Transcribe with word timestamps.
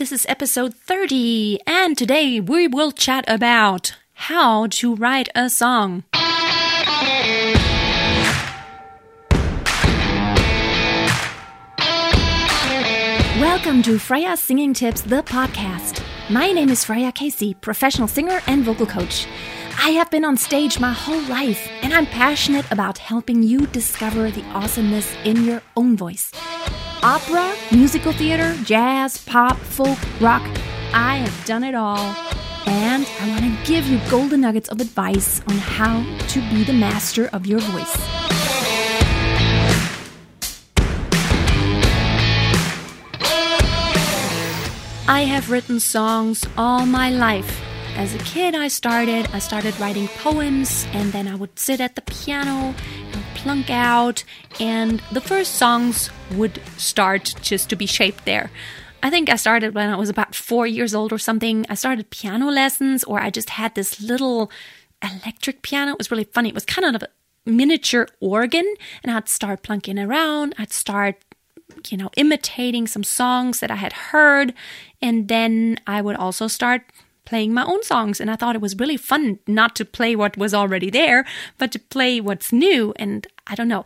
This 0.00 0.12
is 0.12 0.24
episode 0.30 0.72
30, 0.72 1.60
and 1.66 1.94
today 1.94 2.40
we 2.40 2.66
will 2.66 2.90
chat 2.90 3.22
about 3.28 3.96
how 4.14 4.66
to 4.68 4.94
write 4.94 5.28
a 5.34 5.50
song. 5.50 6.04
Welcome 13.38 13.82
to 13.82 13.98
Freya 13.98 14.38
Singing 14.38 14.72
Tips, 14.72 15.02
the 15.02 15.22
podcast. 15.22 16.02
My 16.30 16.50
name 16.50 16.70
is 16.70 16.82
Freya 16.82 17.12
Casey, 17.12 17.52
professional 17.52 18.08
singer 18.08 18.40
and 18.46 18.64
vocal 18.64 18.86
coach. 18.86 19.26
I 19.76 19.90
have 19.90 20.10
been 20.10 20.24
on 20.24 20.38
stage 20.38 20.80
my 20.80 20.94
whole 20.94 21.20
life, 21.24 21.68
and 21.82 21.92
I'm 21.92 22.06
passionate 22.06 22.64
about 22.72 22.96
helping 22.96 23.42
you 23.42 23.66
discover 23.66 24.30
the 24.30 24.44
awesomeness 24.54 25.14
in 25.26 25.44
your 25.44 25.60
own 25.76 25.94
voice. 25.94 26.32
Opera, 27.02 27.56
musical 27.72 28.12
theater, 28.12 28.54
jazz, 28.62 29.24
pop, 29.24 29.56
folk, 29.56 29.98
rock. 30.20 30.42
I 30.92 31.16
have 31.16 31.46
done 31.46 31.64
it 31.64 31.74
all. 31.74 32.14
And 32.66 33.08
I 33.18 33.28
want 33.30 33.40
to 33.40 33.66
give 33.66 33.86
you 33.86 33.98
golden 34.10 34.42
nuggets 34.42 34.68
of 34.68 34.82
advice 34.82 35.40
on 35.48 35.56
how 35.56 36.04
to 36.28 36.40
be 36.50 36.62
the 36.62 36.74
master 36.74 37.30
of 37.32 37.46
your 37.46 37.60
voice. 37.60 37.96
I 45.08 45.22
have 45.22 45.50
written 45.50 45.80
songs 45.80 46.46
all 46.58 46.84
my 46.84 47.08
life. 47.08 47.62
As 47.96 48.14
a 48.14 48.18
kid, 48.18 48.54
I 48.54 48.68
started. 48.68 49.26
I 49.32 49.38
started 49.38 49.78
writing 49.80 50.06
poems, 50.18 50.86
and 50.92 51.12
then 51.12 51.26
I 51.26 51.34
would 51.34 51.58
sit 51.58 51.80
at 51.80 51.94
the 51.94 52.02
piano 52.02 52.74
plunk 53.42 53.70
out, 53.70 54.24
and 54.58 55.02
the 55.12 55.20
first 55.20 55.54
songs 55.54 56.10
would 56.32 56.60
start 56.76 57.34
just 57.40 57.70
to 57.70 57.76
be 57.76 57.86
shaped 57.86 58.24
there. 58.24 58.50
I 59.02 59.10
think 59.10 59.30
I 59.30 59.36
started 59.36 59.74
when 59.74 59.88
I 59.88 59.96
was 59.96 60.10
about 60.10 60.34
four 60.34 60.66
years 60.66 60.94
old 60.94 61.12
or 61.12 61.18
something. 61.18 61.64
I 61.68 61.74
started 61.74 62.10
piano 62.10 62.50
lessons, 62.50 63.02
or 63.04 63.18
I 63.18 63.30
just 63.30 63.50
had 63.50 63.74
this 63.74 64.00
little 64.00 64.50
electric 65.02 65.62
piano. 65.62 65.92
It 65.92 65.98
was 65.98 66.10
really 66.10 66.24
funny. 66.24 66.50
It 66.50 66.54
was 66.54 66.66
kind 66.66 66.94
of 66.94 67.02
a 67.02 67.08
miniature 67.50 68.08
organ, 68.20 68.74
and 69.02 69.10
I'd 69.10 69.28
start 69.28 69.62
plunking 69.62 69.98
around. 69.98 70.54
I'd 70.58 70.72
start 70.72 71.16
you 71.88 71.96
know, 71.96 72.10
imitating 72.16 72.86
some 72.86 73.04
songs 73.04 73.60
that 73.60 73.70
I 73.70 73.76
had 73.76 73.92
heard. 73.92 74.52
And 75.00 75.28
then 75.28 75.78
I 75.86 76.02
would 76.02 76.16
also 76.16 76.46
start 76.46 76.82
playing 77.30 77.54
my 77.54 77.64
own 77.64 77.82
songs. 77.84 78.20
And 78.20 78.28
I 78.28 78.36
thought 78.36 78.56
it 78.56 78.60
was 78.60 78.76
really 78.76 78.96
fun 78.96 79.38
not 79.46 79.76
to 79.76 79.84
play 79.84 80.16
what 80.16 80.36
was 80.36 80.52
already 80.52 80.90
there, 80.90 81.24
but 81.58 81.70
to 81.72 81.78
play 81.78 82.20
what's 82.20 82.52
new. 82.52 82.92
And 82.96 83.26
I 83.46 83.54
don't 83.54 83.68
know. 83.68 83.84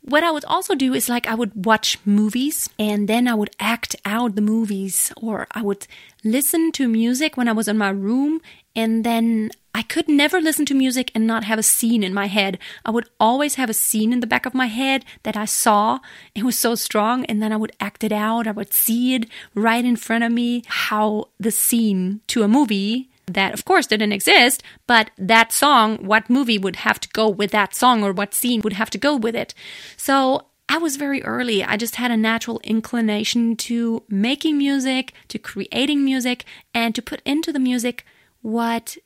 What 0.00 0.24
I 0.24 0.30
would 0.30 0.46
also 0.46 0.74
do 0.74 0.94
is 0.94 1.08
like 1.08 1.26
I 1.26 1.34
would 1.34 1.66
watch 1.66 1.98
movies 2.06 2.70
and 2.78 3.06
then 3.06 3.28
I 3.28 3.34
would 3.34 3.50
act 3.60 3.94
out 4.06 4.36
the 4.36 4.40
movies, 4.40 5.12
or 5.20 5.46
I 5.52 5.60
would 5.60 5.86
listen 6.24 6.72
to 6.72 6.88
music 6.88 7.36
when 7.36 7.48
I 7.48 7.52
was 7.52 7.68
in 7.68 7.76
my 7.76 7.90
room 7.90 8.40
and 8.74 9.04
then 9.04 9.50
I 9.78 9.82
could 9.82 10.08
never 10.08 10.40
listen 10.40 10.66
to 10.66 10.74
music 10.74 11.12
and 11.14 11.24
not 11.24 11.44
have 11.44 11.60
a 11.60 11.62
scene 11.62 12.02
in 12.02 12.12
my 12.12 12.26
head. 12.26 12.58
I 12.84 12.90
would 12.90 13.08
always 13.20 13.54
have 13.54 13.70
a 13.70 13.72
scene 13.72 14.12
in 14.12 14.18
the 14.18 14.26
back 14.26 14.44
of 14.44 14.52
my 14.52 14.66
head 14.66 15.04
that 15.22 15.36
I 15.36 15.44
saw. 15.44 16.00
It 16.34 16.42
was 16.42 16.58
so 16.58 16.74
strong. 16.74 17.24
And 17.26 17.40
then 17.40 17.52
I 17.52 17.56
would 17.58 17.70
act 17.78 18.02
it 18.02 18.10
out. 18.10 18.48
I 18.48 18.50
would 18.50 18.72
see 18.72 19.14
it 19.14 19.26
right 19.54 19.84
in 19.84 19.94
front 19.94 20.24
of 20.24 20.32
me, 20.32 20.64
how 20.66 21.28
the 21.38 21.52
scene 21.52 22.22
to 22.26 22.42
a 22.42 22.48
movie 22.48 23.08
that 23.26 23.54
of 23.54 23.64
course 23.64 23.86
didn't 23.86 24.10
exist, 24.10 24.64
but 24.88 25.12
that 25.16 25.52
song, 25.52 25.98
what 25.98 26.28
movie 26.28 26.58
would 26.58 26.76
have 26.76 26.98
to 26.98 27.08
go 27.10 27.28
with 27.28 27.52
that 27.52 27.72
song 27.72 28.02
or 28.02 28.10
what 28.10 28.34
scene 28.34 28.62
would 28.62 28.72
have 28.72 28.90
to 28.90 28.98
go 28.98 29.14
with 29.14 29.36
it. 29.36 29.54
So 29.96 30.46
I 30.68 30.78
was 30.78 30.96
very 30.96 31.22
early. 31.22 31.62
I 31.62 31.76
just 31.76 31.96
had 31.96 32.10
a 32.10 32.16
natural 32.16 32.58
inclination 32.64 33.54
to 33.68 34.02
making 34.08 34.58
music, 34.58 35.12
to 35.28 35.38
creating 35.38 36.04
music, 36.04 36.44
and 36.74 36.96
to 36.96 37.02
put 37.02 37.22
into 37.24 37.52
the 37.52 37.60
music 37.60 38.04
what 38.40 38.96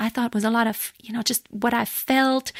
I 0.00 0.08
thought 0.08 0.34
was 0.34 0.44
a 0.44 0.50
lot 0.50 0.66
of, 0.66 0.92
you 1.02 1.12
know, 1.12 1.22
just 1.22 1.46
what 1.50 1.74
I 1.74 1.84
felt. 1.84 2.52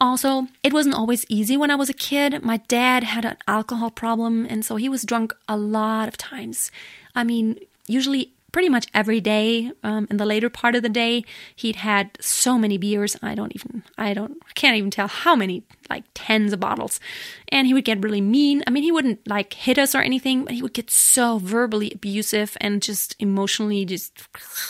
Also, 0.00 0.48
it 0.62 0.72
wasn't 0.72 0.94
always 0.94 1.26
easy 1.28 1.56
when 1.56 1.70
I 1.70 1.74
was 1.76 1.90
a 1.90 1.94
kid. 1.94 2.42
My 2.42 2.56
dad 2.68 3.04
had 3.04 3.24
an 3.26 3.36
alcohol 3.46 3.90
problem, 3.90 4.46
and 4.48 4.64
so 4.64 4.76
he 4.76 4.88
was 4.88 5.04
drunk 5.04 5.34
a 5.46 5.56
lot 5.56 6.08
of 6.08 6.16
times. 6.16 6.72
I 7.14 7.22
mean, 7.22 7.58
usually 7.86 8.32
pretty 8.56 8.70
much 8.70 8.86
every 8.94 9.20
day. 9.20 9.70
Um, 9.82 10.06
in 10.08 10.16
the 10.16 10.24
later 10.24 10.48
part 10.48 10.74
of 10.74 10.82
the 10.82 10.88
day, 10.88 11.26
he'd 11.54 11.76
had 11.76 12.16
so 12.22 12.56
many 12.56 12.78
beers. 12.78 13.14
I 13.22 13.34
don't 13.34 13.54
even, 13.54 13.82
I 13.98 14.14
don't, 14.14 14.38
I 14.48 14.52
can't 14.54 14.78
even 14.78 14.90
tell 14.90 15.08
how 15.08 15.36
many, 15.36 15.62
like 15.90 16.04
tens 16.14 16.54
of 16.54 16.60
bottles. 16.60 16.98
And 17.50 17.66
he 17.66 17.74
would 17.74 17.84
get 17.84 18.02
really 18.02 18.22
mean. 18.22 18.64
I 18.66 18.70
mean, 18.70 18.82
he 18.82 18.90
wouldn't 18.90 19.28
like 19.28 19.52
hit 19.52 19.76
us 19.76 19.94
or 19.94 20.00
anything, 20.00 20.46
but 20.46 20.54
he 20.54 20.62
would 20.62 20.72
get 20.72 20.90
so 20.90 21.36
verbally 21.36 21.92
abusive 21.94 22.56
and 22.58 22.80
just 22.80 23.14
emotionally 23.18 23.84
just 23.84 24.22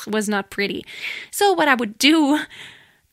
was 0.08 0.28
not 0.28 0.50
pretty. 0.50 0.84
So 1.30 1.52
what 1.52 1.68
I 1.68 1.76
would 1.76 1.96
do, 1.96 2.40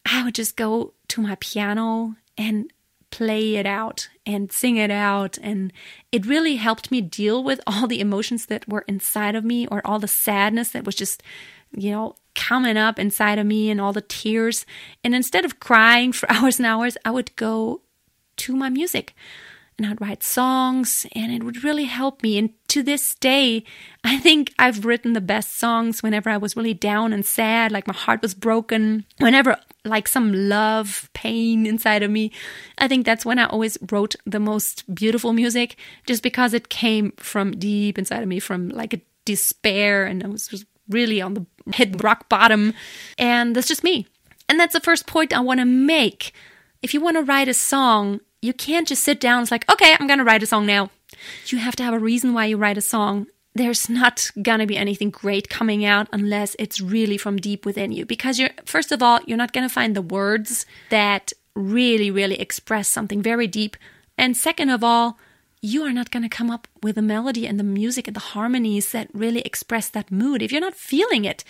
I 0.08 0.24
would 0.24 0.34
just 0.34 0.56
go 0.56 0.96
to 1.10 1.22
my 1.22 1.38
piano 1.40 2.16
and 2.36 2.73
play 3.14 3.58
it 3.58 3.68
out 3.68 4.10
and 4.26 4.52
sing 4.52 4.78
it 4.78 4.90
out. 4.90 5.38
And 5.44 5.72
it 6.12 6.26
really 6.26 6.56
helped 6.56 6.90
me 6.90 7.00
deal 7.00 7.44
with 7.44 7.62
all 7.68 7.86
the 7.86 8.02
emotions 8.02 8.48
that 8.48 8.68
were 8.68 8.86
inside 8.88 9.36
of 9.36 9.46
me 9.46 9.68
or 9.68 9.86
all 9.86 10.00
the 10.00 10.08
sadness 10.08 10.72
that 10.72 10.84
was 10.84 10.96
just, 10.96 11.22
you 11.72 11.92
know, 11.92 12.16
coming 12.34 12.76
up 12.76 12.98
inside 12.98 13.38
of 13.38 13.46
me 13.46 13.70
and 13.70 13.80
all 13.80 13.94
the 13.94 14.02
tears. 14.02 14.66
And 15.04 15.14
instead 15.14 15.46
of 15.46 15.60
crying 15.60 16.12
for 16.20 16.32
hours 16.32 16.58
and 16.58 16.66
hours, 16.66 16.98
I 17.06 17.12
would 17.12 17.36
go 17.36 17.82
to 18.38 18.56
my 18.56 18.70
music 18.70 19.14
and 19.78 19.88
I'd 19.88 20.02
write 20.02 20.24
songs 20.24 21.06
and 21.14 21.32
it 21.32 21.44
would 21.44 21.64
really 21.64 21.86
help 21.86 22.22
me. 22.22 22.38
And 22.38 22.52
to 22.70 22.84
this 22.84 23.16
day, 23.16 23.64
I 24.04 24.18
think 24.18 24.54
I've 24.60 24.86
written 24.86 25.14
the 25.14 25.22
best 25.22 25.58
songs 25.58 26.04
whenever 26.04 26.30
I 26.30 26.38
was 26.38 26.56
really 26.56 26.74
down 26.74 27.14
and 27.14 27.26
sad, 27.26 27.72
like 27.72 27.88
my 27.88 27.94
heart 27.94 28.22
was 28.22 28.34
broken, 28.34 29.06
whenever 29.20 29.58
like 29.86 30.08
some 30.08 30.32
love, 30.32 31.10
pain 31.14 31.66
inside 31.66 32.04
of 32.04 32.12
me. 32.12 32.32
I 32.78 32.88
think 32.88 33.06
that's 33.06 33.26
when 33.26 33.40
I 33.40 33.46
always 33.46 33.78
wrote 33.92 34.16
the 34.26 34.40
most 34.40 34.94
beautiful 34.94 35.34
music 35.34 35.78
just 36.06 36.24
because 36.24 36.54
it 36.54 36.70
came 36.70 37.12
from 37.18 37.58
deep 37.58 37.98
inside 37.98 38.24
of 38.24 38.30
me, 38.30 38.40
from 38.40 38.70
like 38.70 38.94
a 38.94 39.02
despair 39.26 40.06
and 40.06 40.24
I 40.24 40.28
was 40.28 40.48
just 40.48 40.66
really 40.90 41.22
on 41.22 41.34
the 41.34 41.46
hit 41.74 42.02
rock 42.04 42.30
bottom. 42.30 42.74
And 43.18 43.56
that's 43.56 43.68
just 43.68 43.84
me. 43.84 44.08
And 44.50 44.60
that's 44.60 44.74
the 44.74 44.82
first 44.82 45.08
point 45.08 45.34
I 45.34 45.40
want 45.40 45.60
to 45.60 45.66
make. 45.66 46.34
If 46.82 46.94
you 46.94 47.02
want 47.02 47.18
to 47.18 47.24
write 47.24 47.48
a 47.48 47.54
song, 47.54 48.20
you 48.44 48.54
can't 48.54 48.88
just 48.88 49.04
sit 49.04 49.22
down 49.22 49.42
it's 49.42 49.52
like, 49.52 49.70
okay, 49.72 49.96
I'm 49.98 50.06
going 50.06 50.20
to 50.20 50.26
write 50.26 50.44
a 50.44 50.46
song 50.46 50.66
now. 50.66 50.90
You 51.48 51.60
have 51.60 51.76
to 51.78 51.84
have 51.84 51.94
a 51.94 52.00
reason 52.00 52.34
why 52.34 52.46
you 52.46 52.58
write 52.58 52.78
a 52.78 52.82
song. 52.82 53.28
There's 53.56 53.90
not 53.90 54.30
going 54.42 54.60
to 54.60 54.66
be 54.66 54.76
anything 54.76 55.12
great 55.12 55.48
coming 55.48 55.86
out 55.86 56.08
unless 56.12 56.56
it's 56.60 56.82
really 56.82 57.18
from 57.18 57.38
deep 57.38 57.66
within 57.66 57.92
you. 57.92 58.06
Because 58.06 58.40
you're, 58.40 58.50
first 58.66 58.92
of 58.92 59.02
all, 59.02 59.22
you're 59.26 59.38
not 59.38 59.54
going 59.54 59.68
to 59.68 59.74
find 59.74 59.96
the 59.96 60.02
words 60.02 60.66
that 60.90 61.32
really, 61.56 62.12
really 62.12 62.40
express 62.40 62.88
something 62.90 63.22
very 63.22 63.48
deep. 63.48 63.78
And 64.18 64.36
second 64.36 64.70
of 64.70 64.84
all, 64.84 65.18
you 65.62 65.84
are 65.84 65.94
not 65.94 66.12
going 66.12 66.24
to 66.24 66.30
come 66.30 66.52
up 66.52 66.68
with 66.82 66.98
a 66.98 67.02
melody 67.02 67.48
and 67.48 67.58
the 67.58 67.64
music 67.64 68.08
and 68.08 68.16
the 68.16 68.34
harmonies 68.36 68.92
that 68.92 69.08
really 69.14 69.42
express 69.42 69.88
that 69.90 70.12
mood 70.12 70.42
if 70.42 70.52
you're 70.52 70.60
not 70.60 70.76
feeling 70.76 71.24
it 71.24 71.46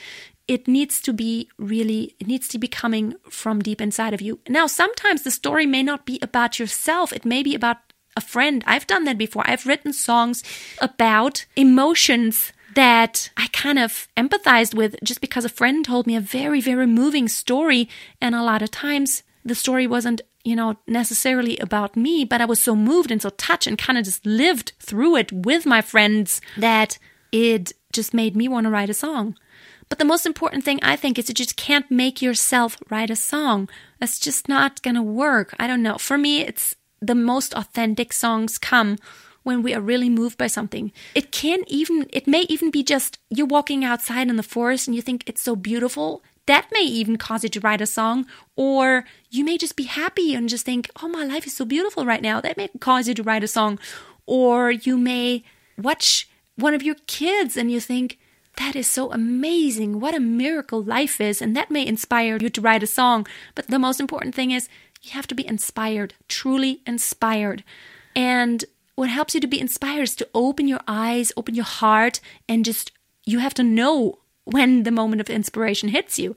it 0.47 0.67
needs 0.67 0.99
to 1.01 1.13
be 1.13 1.49
really 1.57 2.15
it 2.19 2.27
needs 2.27 2.47
to 2.47 2.59
be 2.59 2.67
coming 2.67 3.15
from 3.29 3.61
deep 3.61 3.81
inside 3.81 4.13
of 4.13 4.21
you 4.21 4.39
now 4.47 4.67
sometimes 4.67 5.23
the 5.23 5.31
story 5.31 5.65
may 5.65 5.83
not 5.83 6.05
be 6.05 6.19
about 6.21 6.59
yourself 6.59 7.13
it 7.13 7.25
may 7.25 7.43
be 7.43 7.55
about 7.55 7.77
a 8.15 8.21
friend 8.21 8.63
i've 8.67 8.87
done 8.87 9.05
that 9.05 9.17
before 9.17 9.43
i've 9.45 9.65
written 9.65 9.93
songs 9.93 10.43
about 10.79 11.45
emotions 11.55 12.51
that 12.75 13.29
I 13.37 13.47
kind 13.47 13.79
of 13.79 14.07
empathized 14.17 14.73
with 14.73 14.95
just 15.03 15.21
because 15.21 15.45
a 15.45 15.49
friend 15.49 15.85
told 15.85 16.07
me 16.07 16.15
a 16.15 16.21
very, 16.21 16.61
very 16.61 16.87
moving 16.87 17.27
story. 17.27 17.89
And 18.21 18.35
a 18.35 18.43
lot 18.43 18.61
of 18.61 18.71
times 18.71 19.23
the 19.45 19.55
story 19.55 19.87
wasn't, 19.87 20.21
you 20.43 20.55
know, 20.55 20.77
necessarily 20.87 21.57
about 21.57 21.95
me, 21.95 22.25
but 22.25 22.41
I 22.41 22.45
was 22.45 22.61
so 22.61 22.75
moved 22.75 23.11
and 23.11 23.21
so 23.21 23.29
touched 23.29 23.67
and 23.67 23.77
kind 23.77 23.97
of 23.97 24.05
just 24.05 24.25
lived 24.25 24.73
through 24.79 25.17
it 25.17 25.31
with 25.31 25.65
my 25.65 25.81
friends 25.81 26.41
that 26.57 26.97
it 27.31 27.73
just 27.91 28.13
made 28.13 28.35
me 28.35 28.47
want 28.47 28.65
to 28.65 28.71
write 28.71 28.89
a 28.89 28.93
song. 28.93 29.35
But 29.93 29.99
the 29.99 30.05
most 30.05 30.25
important 30.25 30.63
thing 30.63 30.79
I 30.81 30.95
think 30.95 31.19
is 31.19 31.29
you 31.29 31.35
just 31.35 31.55
can't 31.55 31.91
make 31.91 32.19
yourself 32.19 32.79
write 32.89 33.11
a 33.11 33.15
song. 33.15 33.69
That's 33.99 34.17
just 34.17 34.49
not 34.49 34.81
going 34.81 34.95
to 34.95 35.03
work. 35.03 35.53
I 35.59 35.67
don't 35.67 35.83
know. 35.83 35.99
For 35.99 36.17
me, 36.17 36.41
it's 36.41 36.75
the 36.99 37.13
most 37.13 37.53
authentic 37.53 38.11
songs 38.11 38.57
come 38.57 38.97
when 39.43 39.61
we 39.61 39.71
are 39.71 39.79
really 39.79 40.09
moved 40.09 40.39
by 40.39 40.47
something. 40.47 40.91
It 41.13 41.31
can 41.31 41.59
even, 41.67 42.07
it 42.09 42.25
may 42.25 42.41
even 42.49 42.71
be 42.71 42.81
just 42.81 43.19
you're 43.29 43.45
walking 43.45 43.85
outside 43.85 44.29
in 44.29 44.35
the 44.35 44.41
forest 44.41 44.87
and 44.87 44.95
you 44.95 45.03
think 45.03 45.25
it's 45.27 45.43
so 45.43 45.55
beautiful. 45.55 46.23
That 46.47 46.69
may 46.73 46.85
even 46.85 47.17
cause 47.17 47.43
you 47.43 47.49
to 47.49 47.59
write 47.59 47.79
a 47.79 47.85
song. 47.85 48.25
Or 48.55 49.05
you 49.29 49.45
may 49.45 49.59
just 49.59 49.75
be 49.75 49.83
happy 49.83 50.33
and 50.33 50.49
just 50.49 50.65
think, 50.65 50.89
oh, 51.03 51.07
my 51.07 51.23
life 51.23 51.45
is 51.45 51.55
so 51.55 51.65
beautiful 51.65 52.03
right 52.03 52.23
now. 52.23 52.41
That 52.41 52.57
may 52.57 52.69
cause 52.79 53.07
you 53.07 53.13
to 53.13 53.21
write 53.21 53.43
a 53.43 53.47
song. 53.47 53.77
Or 54.25 54.71
you 54.71 54.97
may 54.97 55.43
watch 55.77 56.27
one 56.55 56.73
of 56.73 56.81
your 56.81 56.95
kids 57.05 57.55
and 57.55 57.71
you 57.71 57.79
think, 57.79 58.17
that 58.57 58.75
is 58.75 58.87
so 58.87 59.11
amazing. 59.11 59.99
What 59.99 60.15
a 60.15 60.19
miracle 60.19 60.83
life 60.83 61.19
is. 61.19 61.41
And 61.41 61.55
that 61.55 61.71
may 61.71 61.85
inspire 61.85 62.37
you 62.37 62.49
to 62.49 62.61
write 62.61 62.83
a 62.83 62.87
song. 62.87 63.25
But 63.55 63.67
the 63.67 63.79
most 63.79 63.99
important 63.99 64.35
thing 64.35 64.51
is 64.51 64.69
you 65.01 65.11
have 65.11 65.27
to 65.27 65.35
be 65.35 65.45
inspired, 65.45 66.13
truly 66.27 66.81
inspired. 66.85 67.63
And 68.15 68.63
what 68.95 69.09
helps 69.09 69.33
you 69.33 69.41
to 69.41 69.47
be 69.47 69.59
inspired 69.59 70.03
is 70.03 70.15
to 70.17 70.29
open 70.33 70.67
your 70.67 70.81
eyes, 70.87 71.31
open 71.35 71.55
your 71.55 71.65
heart, 71.65 72.19
and 72.47 72.63
just 72.63 72.91
you 73.25 73.39
have 73.39 73.53
to 73.55 73.63
know 73.63 74.19
when 74.45 74.83
the 74.83 74.91
moment 74.91 75.21
of 75.21 75.29
inspiration 75.29 75.89
hits 75.89 76.19
you. 76.19 76.35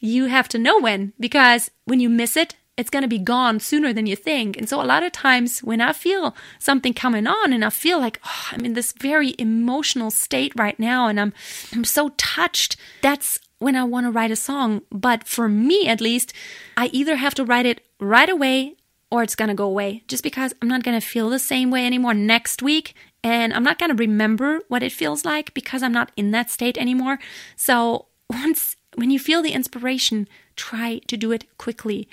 You 0.00 0.26
have 0.26 0.48
to 0.50 0.58
know 0.58 0.78
when, 0.78 1.14
because 1.18 1.70
when 1.84 2.00
you 2.00 2.08
miss 2.08 2.36
it, 2.36 2.54
it's 2.76 2.90
going 2.90 3.02
to 3.02 3.08
be 3.08 3.18
gone 3.18 3.58
sooner 3.58 3.92
than 3.92 4.06
you 4.06 4.16
think. 4.16 4.56
And 4.56 4.68
so 4.68 4.80
a 4.80 4.84
lot 4.84 5.02
of 5.02 5.12
times 5.12 5.60
when 5.60 5.80
I 5.80 5.92
feel 5.92 6.36
something 6.58 6.92
coming 6.92 7.26
on 7.26 7.52
and 7.52 7.64
I 7.64 7.70
feel 7.70 7.98
like, 7.98 8.20
oh, 8.24 8.48
I'm 8.52 8.64
in 8.64 8.74
this 8.74 8.92
very 8.92 9.34
emotional 9.38 10.10
state 10.10 10.52
right 10.56 10.78
now 10.78 11.08
and 11.08 11.18
I'm, 11.18 11.32
I'm 11.72 11.84
so 11.84 12.10
touched, 12.16 12.76
that's 13.00 13.38
when 13.58 13.76
I 13.76 13.84
want 13.84 14.06
to 14.06 14.10
write 14.10 14.30
a 14.30 14.36
song. 14.36 14.82
But 14.90 15.26
for 15.26 15.48
me, 15.48 15.88
at 15.88 16.00
least, 16.02 16.34
I 16.76 16.88
either 16.88 17.16
have 17.16 17.34
to 17.36 17.44
write 17.44 17.66
it 17.66 17.80
right 17.98 18.28
away 18.28 18.74
or 19.10 19.22
it's 19.22 19.36
going 19.36 19.48
to 19.48 19.54
go 19.54 19.64
away 19.64 20.02
just 20.08 20.22
because 20.22 20.52
I'm 20.60 20.68
not 20.68 20.82
going 20.82 21.00
to 21.00 21.06
feel 21.06 21.30
the 21.30 21.38
same 21.38 21.70
way 21.70 21.86
anymore 21.86 22.12
next 22.12 22.62
week. 22.62 22.94
And 23.24 23.54
I'm 23.54 23.64
not 23.64 23.78
going 23.78 23.90
to 23.90 23.96
remember 23.96 24.60
what 24.68 24.82
it 24.82 24.92
feels 24.92 25.24
like 25.24 25.54
because 25.54 25.82
I'm 25.82 25.92
not 25.92 26.12
in 26.16 26.30
that 26.32 26.50
state 26.50 26.76
anymore. 26.76 27.18
So 27.56 28.06
once, 28.28 28.76
when 28.96 29.10
you 29.10 29.18
feel 29.18 29.42
the 29.42 29.52
inspiration, 29.52 30.28
try 30.56 31.00
to 31.06 31.16
do 31.16 31.32
it 31.32 31.46
quickly. 31.56 32.08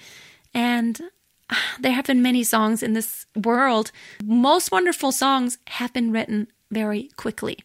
And 0.54 1.02
there 1.80 1.94
have 1.94 2.06
been 2.06 2.22
many 2.22 2.44
songs 2.44 2.84
in 2.84 2.94
this 2.94 3.26
world. 3.36 3.92
Most 4.24 4.72
wonderful 4.72 5.12
songs 5.12 5.58
have 5.68 5.94
been 5.94 6.12
written 6.12 6.48
very 6.72 7.10
quickly. 7.18 7.60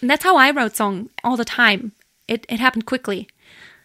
And 0.00 0.10
that's 0.10 0.24
how 0.24 0.36
I 0.36 0.50
wrote 0.50 0.76
song 0.76 1.10
all 1.22 1.36
the 1.36 1.44
time. 1.44 1.92
It, 2.28 2.46
it 2.48 2.60
happened 2.60 2.86
quickly. 2.86 3.28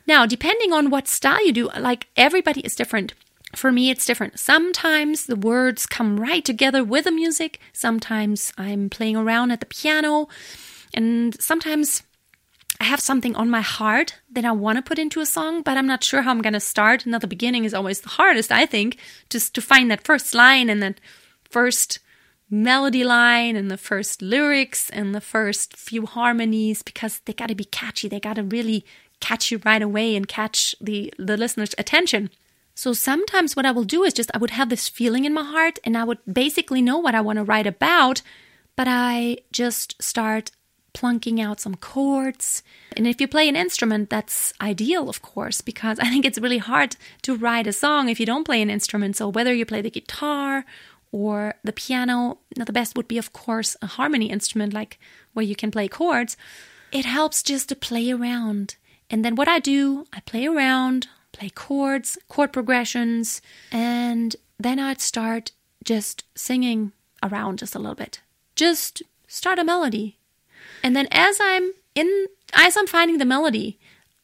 Now, 0.05 0.25
depending 0.25 0.71
on 0.71 0.89
what 0.89 1.07
style 1.07 1.45
you 1.45 1.51
do, 1.51 1.69
like 1.77 2.07
everybody 2.15 2.61
is 2.61 2.75
different. 2.75 3.13
For 3.55 3.71
me, 3.71 3.89
it's 3.89 4.05
different. 4.05 4.39
Sometimes 4.39 5.25
the 5.25 5.35
words 5.35 5.85
come 5.85 6.19
right 6.19 6.43
together 6.43 6.83
with 6.83 7.05
the 7.05 7.11
music. 7.11 7.59
Sometimes 7.73 8.51
I'm 8.57 8.89
playing 8.89 9.15
around 9.15 9.51
at 9.51 9.59
the 9.59 9.65
piano. 9.65 10.27
And 10.93 11.39
sometimes 11.41 12.03
I 12.79 12.83
have 12.83 12.99
something 12.99 13.35
on 13.35 13.49
my 13.49 13.61
heart 13.61 14.19
that 14.31 14.45
I 14.45 14.51
want 14.51 14.77
to 14.77 14.81
put 14.81 14.99
into 14.99 15.19
a 15.19 15.25
song, 15.25 15.61
but 15.61 15.77
I'm 15.77 15.87
not 15.87 16.03
sure 16.03 16.21
how 16.21 16.31
I'm 16.31 16.41
going 16.41 16.53
to 16.53 16.59
start. 16.59 17.05
Now, 17.05 17.17
the 17.17 17.27
beginning 17.27 17.65
is 17.65 17.73
always 17.73 18.01
the 18.01 18.09
hardest, 18.09 18.51
I 18.51 18.65
think, 18.65 18.97
just 19.29 19.55
to 19.55 19.61
find 19.61 19.89
that 19.89 20.03
first 20.03 20.33
line 20.35 20.69
and 20.69 20.81
that 20.83 21.01
first 21.49 21.99
melody 22.49 23.03
line 23.03 23.55
and 23.55 23.69
the 23.69 23.77
first 23.77 24.21
lyrics 24.21 24.89
and 24.91 25.13
the 25.13 25.21
first 25.21 25.75
few 25.75 26.05
harmonies 26.05 26.81
because 26.81 27.19
they 27.25 27.33
got 27.33 27.47
to 27.47 27.55
be 27.55 27.65
catchy. 27.65 28.07
They 28.07 28.19
got 28.19 28.35
to 28.35 28.43
really 28.43 28.85
catch 29.19 29.51
you 29.51 29.59
right 29.65 29.81
away 29.81 30.15
and 30.15 30.27
catch 30.27 30.75
the, 30.79 31.13
the 31.17 31.35
listener's 31.35 31.75
attention. 31.77 32.29
So 32.75 32.93
sometimes 32.93 33.55
what 33.55 33.65
I 33.65 33.71
will 33.71 33.83
do 33.83 34.03
is 34.03 34.13
just 34.13 34.29
I 34.33 34.37
would 34.37 34.51
have 34.51 34.69
this 34.69 34.87
feeling 34.87 35.25
in 35.25 35.33
my 35.33 35.43
heart 35.43 35.79
and 35.83 35.97
I 35.97 36.03
would 36.03 36.19
basically 36.31 36.81
know 36.81 36.99
what 36.99 37.15
I 37.15 37.21
want 37.21 37.37
to 37.37 37.43
write 37.43 37.65
about, 37.65 38.21
but 38.75 38.87
I 38.87 39.39
just 39.51 40.01
start 40.01 40.51
plunking 40.97 41.39
out 41.39 41.59
some 41.59 41.75
chords. 41.75 42.63
And 42.95 43.05
if 43.05 43.21
you 43.21 43.27
play 43.27 43.47
an 43.47 43.55
instrument, 43.55 44.09
that's 44.09 44.51
ideal, 44.59 45.09
of 45.09 45.21
course, 45.21 45.61
because 45.61 45.99
I 46.03 46.09
think 46.09 46.25
it's 46.25 46.39
really 46.39 46.57
hard 46.57 46.95
to 47.21 47.35
write 47.35 47.67
a 47.67 47.73
song 47.73 48.09
if 48.09 48.19
you 48.19 48.25
don't 48.25 48.45
play 48.45 48.63
an 48.63 48.71
instrument. 48.71 49.15
So 49.15 49.29
whether 49.29 49.53
you 49.53 49.63
play 49.63 49.81
the 49.81 49.91
guitar 49.91 50.65
or 51.11 51.53
the 51.63 51.71
piano, 51.71 52.39
now 52.57 52.65
the 52.65 52.73
best 52.73 52.97
would 52.97 53.07
be, 53.07 53.19
of 53.19 53.31
course, 53.31 53.77
a 53.83 53.85
harmony 53.85 54.31
instrument, 54.31 54.73
like 54.73 54.97
where 55.33 55.45
you 55.45 55.55
can 55.55 55.69
play 55.69 55.87
chords. 55.87 56.35
It 56.91 57.05
helps 57.05 57.43
just 57.43 57.69
to 57.69 57.75
play 57.75 58.09
around. 58.09 58.75
And 59.11 59.23
then 59.23 59.35
what 59.35 59.47
I 59.47 59.59
do, 59.59 60.07
I 60.11 60.21
play 60.21 60.47
around, 60.47 61.07
play 61.31 61.49
chords, 61.49 62.17
chord 62.27 62.51
progressions, 62.51 63.39
and 63.71 64.35
then 64.59 64.79
I'd 64.79 65.01
start 65.01 65.51
just 65.83 66.23
singing 66.33 66.91
around 67.21 67.59
just 67.59 67.75
a 67.75 67.79
little 67.79 67.95
bit. 67.95 68.21
Just 68.55 69.03
start 69.27 69.59
a 69.59 69.63
melody 69.63 70.16
and 70.83 70.95
then 70.95 71.07
as 71.11 71.37
I'm 71.41 71.71
in, 71.95 72.27
as 72.53 72.77
I'm 72.77 72.87
finding 72.87 73.17
the 73.17 73.25
melody, 73.25 73.79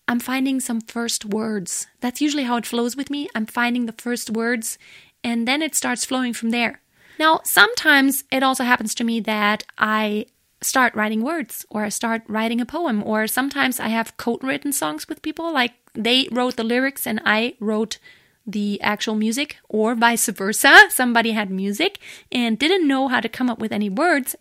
I'm 0.08 0.20
finding 0.20 0.60
some 0.60 0.82
first 0.82 1.26
words. 1.26 1.88
That's 2.02 2.22
usually 2.22 2.44
how 2.44 2.58
it 2.58 2.66
flows 2.66 2.96
with 2.96 3.10
me. 3.10 3.30
I'm 3.36 3.46
finding 3.46 3.86
the 3.86 3.94
first 3.94 4.30
words 4.30 4.78
and 5.24 5.48
then 5.48 5.62
it 5.62 5.76
starts 5.76 6.06
flowing 6.06 6.34
from 6.34 6.50
there. 6.50 6.82
Now, 7.20 7.42
sometimes 7.44 8.24
it 8.32 8.44
also 8.44 8.64
happens 8.64 8.94
to 8.96 9.04
me 9.04 9.20
that 9.22 9.64
I 9.78 10.26
start 10.62 10.96
writing 10.96 11.24
words 11.24 11.66
or 11.70 11.84
I 11.84 11.90
start 11.90 12.24
writing 12.28 12.60
a 12.60 12.66
poem, 12.66 13.04
or 13.04 13.28
sometimes 13.28 13.80
I 13.80 13.90
have 13.90 14.18
co 14.18 14.40
written 14.42 14.74
songs 14.74 15.08
with 15.08 15.22
people, 15.22 15.54
like 15.54 15.74
they 15.94 16.28
wrote 16.32 16.56
the 16.56 16.64
lyrics 16.64 17.06
and 17.06 17.22
I 17.26 17.56
wrote 17.60 18.00
the 18.46 18.82
actual 18.82 19.16
music, 19.16 19.58
or 19.70 19.96
vice 19.96 20.28
versa. 20.28 20.76
Somebody 20.90 21.32
had 21.32 21.50
music 21.50 22.00
and 22.32 22.60
didn't 22.60 22.88
know 22.88 23.08
how 23.08 23.22
to 23.22 23.30
come 23.30 23.50
up 23.50 23.60
with 23.60 23.72
any 23.72 23.90
words, 23.90 24.36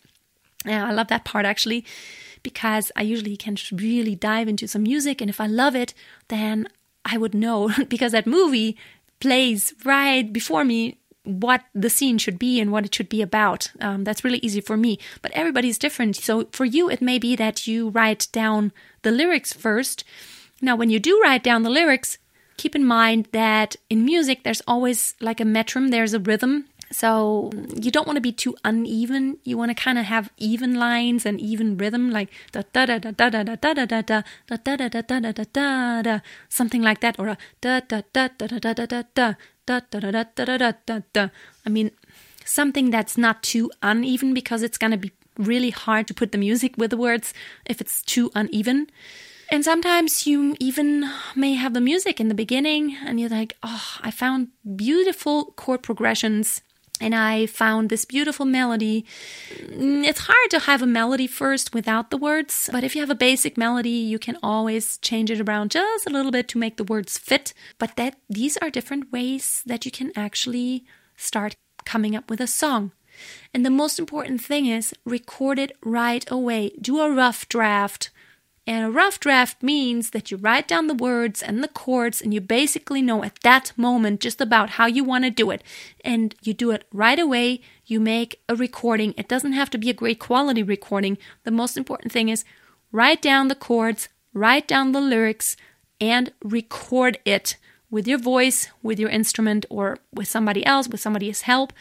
yeah, 0.64 0.86
I 0.86 0.92
love 0.92 1.08
that 1.08 1.24
part 1.24 1.46
actually 1.46 1.84
because 2.42 2.90
I 2.96 3.02
usually 3.02 3.36
can 3.36 3.56
really 3.72 4.14
dive 4.14 4.48
into 4.48 4.66
some 4.66 4.82
music 4.82 5.20
and 5.20 5.30
if 5.30 5.40
I 5.40 5.46
love 5.46 5.76
it, 5.76 5.94
then 6.28 6.68
I 7.04 7.18
would 7.18 7.34
know 7.34 7.70
because 7.88 8.12
that 8.12 8.26
movie 8.26 8.76
plays 9.20 9.72
right 9.84 10.32
before 10.32 10.64
me 10.64 10.98
what 11.24 11.62
the 11.72 11.90
scene 11.90 12.18
should 12.18 12.38
be 12.38 12.60
and 12.60 12.72
what 12.72 12.84
it 12.84 12.94
should 12.94 13.08
be 13.08 13.22
about. 13.22 13.70
Um, 13.80 14.02
that's 14.04 14.24
really 14.24 14.38
easy 14.38 14.60
for 14.60 14.76
me, 14.76 14.98
but 15.20 15.30
everybody's 15.32 15.78
different. 15.78 16.16
So 16.16 16.46
for 16.50 16.64
you, 16.64 16.90
it 16.90 17.00
may 17.00 17.18
be 17.18 17.36
that 17.36 17.66
you 17.66 17.90
write 17.90 18.26
down 18.32 18.72
the 19.02 19.12
lyrics 19.12 19.52
first. 19.52 20.02
Now, 20.60 20.74
when 20.74 20.90
you 20.90 20.98
do 20.98 21.20
write 21.22 21.44
down 21.44 21.62
the 21.62 21.70
lyrics, 21.70 22.18
keep 22.56 22.74
in 22.74 22.84
mind 22.84 23.28
that 23.32 23.76
in 23.88 24.04
music, 24.04 24.42
there's 24.42 24.62
always 24.66 25.14
like 25.20 25.40
a 25.40 25.44
metrum, 25.44 25.90
there's 25.90 26.14
a 26.14 26.20
rhythm 26.20 26.66
so 26.92 27.50
you 27.74 27.90
don't 27.90 28.06
want 28.06 28.16
to 28.16 28.20
be 28.20 28.32
too 28.32 28.54
uneven. 28.64 29.38
You 29.44 29.56
want 29.56 29.70
to 29.70 29.74
kind 29.74 29.98
of 29.98 30.04
have 30.04 30.30
even 30.36 30.74
lines 30.74 31.26
and 31.26 31.40
even 31.40 31.76
rhythm, 31.76 32.10
like 32.10 32.30
da 32.52 32.62
da 32.72 32.86
da 32.86 32.98
da 32.98 33.10
da 33.10 33.30
da 33.30 33.42
da 33.42 33.64
da 33.64 33.84
da 33.84 33.84
da 33.86 34.00
da 34.02 34.22
da 34.66 34.76
da 34.76 34.88
da 34.88 35.00
da 35.00 35.20
da 35.20 35.32
da 35.32 35.44
da 35.52 36.02
da 36.02 36.20
something 36.48 36.82
like 36.82 37.00
that, 37.00 37.18
or 37.18 37.28
a 37.28 37.38
da 37.60 37.80
da 37.80 38.02
da 38.12 38.28
da 38.38 38.46
da 38.46 38.58
da 38.58 38.72
da 38.72 38.86
da 38.86 39.02
da 39.14 39.34
da 39.66 39.80
da 39.80 40.00
da 40.00 40.10
da 40.10 40.44
da 40.44 40.56
da 40.58 40.72
da 40.86 41.00
da. 41.12 41.28
I 41.66 41.70
mean, 41.70 41.90
something 42.44 42.90
that's 42.90 43.16
not 43.16 43.42
too 43.42 43.70
uneven 43.82 44.34
because 44.34 44.62
it's 44.62 44.78
gonna 44.78 44.98
be 44.98 45.12
really 45.38 45.70
hard 45.70 46.06
to 46.08 46.14
put 46.14 46.32
the 46.32 46.38
music 46.38 46.74
with 46.76 46.90
the 46.90 46.96
words 46.96 47.32
if 47.66 47.80
it's 47.80 48.02
too 48.02 48.30
uneven. 48.34 48.88
And 49.50 49.64
sometimes 49.64 50.26
you 50.26 50.56
even 50.60 51.10
may 51.36 51.54
have 51.54 51.74
the 51.74 51.80
music 51.80 52.20
in 52.20 52.28
the 52.28 52.34
beginning 52.34 52.96
and 53.04 53.20
you're 53.20 53.28
like, 53.28 53.54
oh, 53.62 53.98
I 54.00 54.10
found 54.10 54.48
beautiful 54.76 55.52
chord 55.56 55.82
progressions 55.82 56.62
and 57.02 57.14
I 57.14 57.46
found 57.46 57.90
this 57.90 58.04
beautiful 58.04 58.46
melody. 58.46 59.04
Mm, 59.58 60.04
it's 60.04 60.20
hard 60.20 60.50
to 60.50 60.60
have 60.60 60.82
a 60.82 60.86
melody 60.86 61.26
first 61.26 61.74
without 61.74 62.10
the 62.10 62.16
words, 62.16 62.70
but 62.70 62.84
if 62.84 62.94
you 62.94 63.02
have 63.02 63.10
a 63.10 63.14
basic 63.14 63.58
melody, 63.58 63.90
you 63.90 64.18
can 64.18 64.38
always 64.42 64.98
change 64.98 65.30
it 65.30 65.40
around 65.40 65.72
just 65.72 66.06
a 66.06 66.10
little 66.10 66.30
bit 66.30 66.48
to 66.48 66.58
make 66.58 66.76
the 66.76 66.84
words 66.84 67.18
fit. 67.18 67.52
But 67.78 67.96
that 67.96 68.16
these 68.30 68.56
are 68.58 68.70
different 68.70 69.12
ways 69.12 69.62
that 69.66 69.84
you 69.84 69.90
can 69.90 70.12
actually 70.14 70.84
start 71.16 71.56
coming 71.84 72.14
up 72.14 72.30
with 72.30 72.40
a 72.40 72.46
song. 72.46 72.92
And 73.52 73.66
the 73.66 73.70
most 73.70 73.98
important 73.98 74.40
thing 74.40 74.66
is 74.66 74.94
record 75.04 75.58
it 75.58 75.76
right 75.84 76.24
away. 76.30 76.70
Do 76.80 77.00
a 77.00 77.12
rough 77.12 77.48
draft 77.48 78.10
and 78.66 78.84
a 78.84 78.90
rough 78.90 79.18
draft 79.18 79.60
means 79.62 80.10
that 80.10 80.30
you 80.30 80.36
write 80.36 80.68
down 80.68 80.86
the 80.86 80.94
words 80.94 81.42
and 81.42 81.64
the 81.64 81.68
chords, 81.68 82.22
and 82.22 82.32
you 82.32 82.40
basically 82.40 83.02
know 83.02 83.24
at 83.24 83.40
that 83.42 83.72
moment 83.76 84.20
just 84.20 84.40
about 84.40 84.70
how 84.70 84.86
you 84.86 85.02
want 85.02 85.24
to 85.24 85.30
do 85.30 85.50
it. 85.50 85.64
And 86.04 86.34
you 86.42 86.54
do 86.54 86.70
it 86.70 86.84
right 86.92 87.18
away. 87.18 87.60
You 87.86 87.98
make 87.98 88.40
a 88.48 88.54
recording. 88.54 89.14
It 89.16 89.26
doesn't 89.26 89.54
have 89.54 89.70
to 89.70 89.78
be 89.78 89.90
a 89.90 89.94
great 89.94 90.20
quality 90.20 90.62
recording. 90.62 91.18
The 91.42 91.50
most 91.50 91.76
important 91.76 92.12
thing 92.12 92.28
is 92.28 92.44
write 92.92 93.20
down 93.20 93.48
the 93.48 93.56
chords, 93.56 94.08
write 94.32 94.68
down 94.68 94.92
the 94.92 95.00
lyrics, 95.00 95.56
and 96.00 96.32
record 96.44 97.18
it 97.24 97.56
with 97.90 98.06
your 98.06 98.18
voice, 98.18 98.68
with 98.82 98.98
your 98.98 99.10
instrument, 99.10 99.66
or 99.70 99.98
with 100.14 100.28
somebody 100.28 100.64
else, 100.64 100.88
with 100.88 101.00
somebody's 101.00 101.42
help 101.42 101.72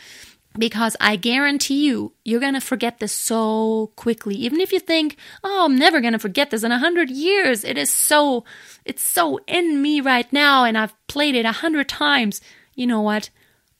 because 0.57 0.97
I 0.99 1.15
guarantee 1.15 1.85
you, 1.85 2.13
you're 2.25 2.39
going 2.39 2.55
to 2.55 2.61
forget 2.61 2.99
this 2.99 3.13
so 3.13 3.91
quickly. 3.95 4.35
Even 4.35 4.59
if 4.59 4.73
you 4.73 4.79
think, 4.79 5.15
oh, 5.43 5.65
I'm 5.65 5.77
never 5.77 6.01
going 6.01 6.13
to 6.13 6.19
forget 6.19 6.51
this 6.51 6.63
in 6.63 6.71
a 6.71 6.79
hundred 6.79 7.09
years. 7.09 7.63
It 7.63 7.77
is 7.77 7.91
so, 7.91 8.43
it's 8.83 9.03
so 9.03 9.39
in 9.47 9.81
me 9.81 10.01
right 10.01 10.31
now, 10.33 10.65
and 10.65 10.77
I've 10.77 10.93
played 11.07 11.35
it 11.35 11.45
a 11.45 11.53
hundred 11.53 11.87
times. 11.87 12.41
You 12.75 12.87
know 12.87 13.01
what? 13.01 13.29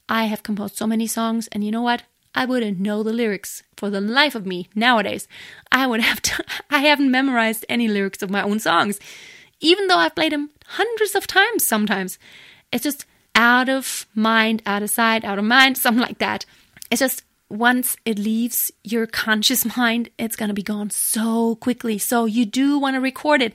I 0.08 0.24
have 0.24 0.42
composed 0.42 0.76
so 0.76 0.86
many 0.86 1.06
songs, 1.06 1.48
and 1.52 1.64
you 1.64 1.70
know 1.70 1.82
what? 1.82 2.04
I 2.34 2.46
wouldn't 2.46 2.80
know 2.80 3.02
the 3.02 3.12
lyrics 3.12 3.62
for 3.76 3.90
the 3.90 4.00
life 4.00 4.34
of 4.34 4.46
me 4.46 4.68
nowadays. 4.74 5.28
I 5.70 5.86
would 5.86 6.00
have 6.00 6.22
to, 6.22 6.44
I 6.70 6.78
haven't 6.78 7.10
memorized 7.10 7.66
any 7.68 7.88
lyrics 7.88 8.22
of 8.22 8.30
my 8.30 8.42
own 8.42 8.58
songs, 8.58 8.98
even 9.60 9.86
though 9.86 9.98
I've 9.98 10.14
played 10.14 10.32
them 10.32 10.50
hundreds 10.66 11.14
of 11.14 11.26
times 11.26 11.66
sometimes. 11.66 12.18
It's 12.72 12.82
just 12.82 13.04
out 13.34 13.68
of 13.68 14.06
mind, 14.14 14.62
out 14.66 14.82
of 14.82 14.90
sight, 14.90 15.24
out 15.24 15.38
of 15.38 15.44
mind, 15.44 15.78
something 15.78 16.02
like 16.02 16.18
that. 16.18 16.44
It's 16.90 17.00
just 17.00 17.22
once 17.48 17.96
it 18.04 18.18
leaves 18.18 18.70
your 18.82 19.06
conscious 19.06 19.76
mind, 19.76 20.08
it's 20.18 20.36
going 20.36 20.48
to 20.48 20.54
be 20.54 20.62
gone 20.62 20.90
so 20.90 21.56
quickly. 21.56 21.98
So 21.98 22.24
you 22.24 22.46
do 22.46 22.78
want 22.78 22.94
to 22.94 23.00
record 23.00 23.42
it. 23.42 23.52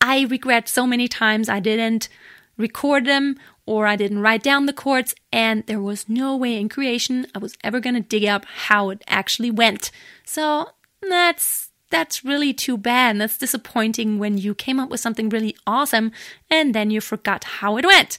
I 0.00 0.22
regret 0.24 0.68
so 0.68 0.86
many 0.86 1.08
times 1.08 1.48
I 1.48 1.60
didn't 1.60 2.08
record 2.56 3.04
them 3.04 3.36
or 3.66 3.86
I 3.86 3.96
didn't 3.96 4.20
write 4.20 4.44
down 4.44 4.66
the 4.66 4.72
chords, 4.72 5.14
and 5.32 5.66
there 5.66 5.80
was 5.80 6.08
no 6.08 6.36
way 6.36 6.58
in 6.58 6.68
creation 6.68 7.26
I 7.34 7.38
was 7.38 7.56
ever 7.64 7.80
going 7.80 7.96
to 7.96 8.00
dig 8.00 8.24
up 8.24 8.44
how 8.44 8.90
it 8.90 9.02
actually 9.08 9.50
went. 9.50 9.90
So 10.24 10.70
that's 11.02 11.70
that's 11.90 12.24
really 12.24 12.52
too 12.52 12.76
bad. 12.76 13.18
That's 13.18 13.36
disappointing 13.36 14.18
when 14.18 14.38
you 14.38 14.54
came 14.54 14.80
up 14.80 14.88
with 14.88 15.00
something 15.00 15.28
really 15.28 15.56
awesome 15.66 16.12
and 16.50 16.74
then 16.74 16.90
you 16.90 17.00
forgot 17.00 17.44
how 17.44 17.76
it 17.76 17.84
went. 17.84 18.18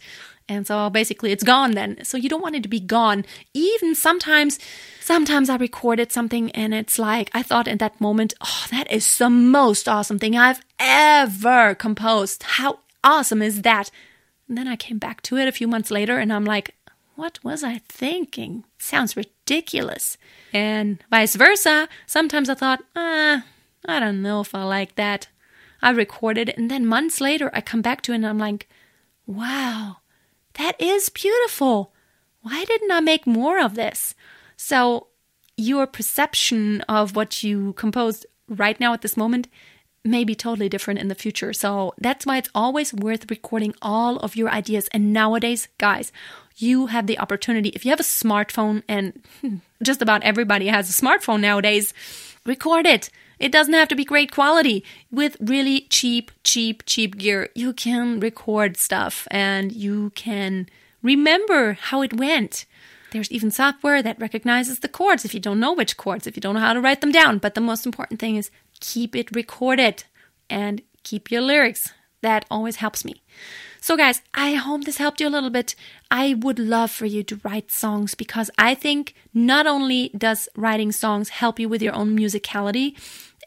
And 0.50 0.66
so 0.66 0.90
basically 0.90 1.32
it's 1.32 1.44
gone 1.44 1.72
then. 1.72 2.04
So 2.04 2.18
you 2.18 2.30
don't 2.30 2.42
want 2.42 2.56
it 2.56 2.64
to 2.64 2.70
be 2.70 2.80
gone. 2.80 3.26
Even 3.54 3.96
sometimes, 3.96 4.60
sometimes 5.02 5.50
I 5.50 5.58
recorded 5.58 6.12
something 6.12 6.52
and 6.52 6.74
it's 6.74 6.98
like, 6.98 7.30
I 7.34 7.44
thought 7.44 7.68
in 7.68 7.80
that 7.80 8.00
moment, 8.00 8.34
oh, 8.42 8.66
that 8.72 8.90
is 8.92 9.18
the 9.18 9.30
most 9.30 9.90
awesome 9.90 10.20
thing 10.20 10.38
I've 10.38 10.62
ever 10.80 11.76
composed. 11.76 12.44
How 12.44 12.80
awesome 13.04 13.42
is 13.42 13.64
that? 13.64 13.92
And 14.48 14.58
then 14.58 14.68
I 14.68 14.78
came 14.78 14.98
back 14.98 15.22
to 15.24 15.38
it 15.38 15.48
a 15.48 15.52
few 15.52 15.68
months 15.68 15.92
later 15.92 16.18
and 16.18 16.32
I'm 16.32 16.46
like, 16.46 16.76
what 17.16 17.44
was 17.44 17.64
I 17.64 17.80
thinking? 17.90 18.64
Sounds 18.78 19.18
ridiculous. 19.18 20.18
And 20.54 21.04
vice 21.10 21.36
versa. 21.36 21.90
Sometimes 22.06 22.50
I 22.50 22.54
thought, 22.54 22.84
ah, 22.96 23.44
I 23.86 24.00
don't 24.00 24.22
know 24.22 24.40
if 24.42 24.56
I 24.56 24.64
like 24.64 24.96
that. 24.96 25.28
I 25.82 25.90
recorded 25.90 26.50
it 26.50 26.58
and 26.58 26.72
then 26.72 26.86
months 26.86 27.20
later 27.20 27.52
I 27.54 27.62
come 27.62 27.82
back 27.82 28.02
to 28.04 28.12
it 28.12 28.16
and 28.16 28.28
I'm 28.28 28.38
like, 28.38 28.70
wow, 29.26 29.98
that 30.58 30.80
is 30.80 31.10
beautiful. 31.10 31.94
Why 32.42 32.66
didn't 32.66 32.92
I 32.92 33.00
make 33.00 33.28
more 33.28 33.60
of 33.60 33.76
this? 33.76 34.16
So, 34.56 35.08
your 35.56 35.88
perception 35.88 36.82
of 36.82 37.16
what 37.16 37.44
you 37.44 37.74
composed 37.74 38.26
right 38.48 38.80
now 38.80 38.94
at 38.94 39.02
this 39.02 39.18
moment 39.18 39.48
may 40.06 40.24
be 40.24 40.36
totally 40.36 40.70
different 40.70 41.00
in 41.00 41.10
the 41.10 41.16
future. 41.16 41.54
So, 41.54 41.94
that's 41.98 42.26
why 42.26 42.38
it's 42.38 42.50
always 42.56 42.94
worth 42.94 43.30
recording 43.30 43.74
all 43.82 44.18
of 44.18 44.36
your 44.36 44.50
ideas. 44.50 44.88
And 44.92 45.14
nowadays, 45.14 45.68
guys, 45.78 46.12
you 46.56 46.88
have 46.88 47.08
the 47.08 47.20
opportunity. 47.20 47.70
If 47.70 47.86
you 47.86 47.92
have 47.92 48.00
a 48.00 48.04
smartphone, 48.04 48.84
and 48.88 49.24
just 49.84 50.02
about 50.02 50.24
everybody 50.24 50.68
has 50.68 50.90
a 50.90 51.02
smartphone 51.02 51.42
nowadays, 51.42 51.94
record 52.46 52.86
it. 52.86 53.10
It 53.40 53.52
doesn't 53.52 53.74
have 53.74 53.88
to 53.90 53.96
be 53.96 54.06
great 54.06 54.32
quality. 54.32 54.84
With 55.12 55.38
really 55.40 55.82
cheap, 55.90 56.32
cheap, 56.44 56.84
cheap 56.86 57.18
gear, 57.18 57.50
you 57.56 57.74
can 57.74 58.20
record 58.20 58.78
stuff 58.78 59.28
and 59.32 59.72
you 59.72 60.12
can 60.16 60.68
remember 61.04 61.74
how 61.74 62.02
it 62.02 62.14
went. 62.14 62.66
There's 63.12 63.32
even 63.32 63.52
software 63.52 64.02
that 64.04 64.20
recognizes 64.20 64.80
the 64.80 64.90
chords 64.90 65.24
if 65.24 65.34
you 65.34 65.40
don't 65.40 65.60
know 65.60 65.74
which 65.74 65.98
chords, 65.98 66.28
if 66.28 66.36
you 66.36 66.42
don't 66.42 66.56
know 66.56 66.62
how 66.62 66.74
to 66.74 66.82
write 66.82 67.02
them 67.02 67.12
down. 67.12 67.38
But 67.38 67.56
the 67.56 67.62
most 67.62 67.86
important 67.86 68.20
thing 68.20 68.36
is 68.36 68.52
keep 68.80 69.16
it 69.16 69.36
recorded 69.36 70.04
and 70.50 70.82
keep 71.04 71.32
your 71.32 71.42
lyrics. 71.42 71.94
That 72.22 72.46
always 72.50 72.78
helps 72.78 73.06
me. 73.06 73.22
So, 73.80 73.96
guys, 73.96 74.22
I 74.34 74.56
hope 74.56 74.84
this 74.84 74.98
helped 74.98 75.22
you 75.22 75.28
a 75.28 75.30
little 75.30 75.52
bit. 75.52 75.76
I 76.10 76.34
would 76.34 76.60
love 76.60 76.92
for 76.92 77.06
you 77.06 77.24
to 77.24 77.40
write 77.44 77.72
songs 77.72 78.16
because 78.16 78.50
I 78.58 78.74
think 78.74 79.14
not 79.34 79.68
only 79.68 80.10
does 80.18 80.50
writing 80.56 80.92
songs 80.92 81.30
help 81.30 81.60
you 81.60 81.70
with 81.70 81.82
your 81.82 81.96
own 81.96 82.18
musicality, 82.18 82.98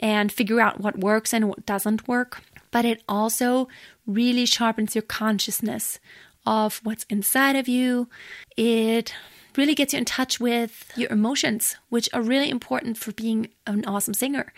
and 0.01 0.33
figure 0.33 0.61
out 0.61 0.81
what 0.81 0.99
works 0.99 1.33
and 1.33 1.49
what 1.49 1.67
doesn't 1.67 2.09
work. 2.09 2.43
But 2.71 2.85
it 2.85 3.03
also 3.09 3.69
really 4.07 4.47
sharpens 4.47 4.95
your 4.95 5.03
consciousness 5.03 5.99
of 6.47 6.81
what's 6.83 7.05
inside 7.05 7.57
of 7.57 7.69
you. 7.69 8.09
It 8.57 9.15
really 9.57 9.75
gets 9.75 9.93
you 9.93 9.99
in 9.99 10.05
touch 10.05 10.41
with 10.41 10.91
your 10.97 11.11
emotions, 11.11 11.77
which 11.89 12.09
are 12.13 12.23
really 12.23 12.51
important 12.51 12.97
for 12.97 13.13
being 13.13 13.49
an 13.67 13.85
awesome 13.85 14.15
singer. 14.15 14.53